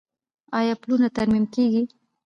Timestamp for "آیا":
0.57-0.73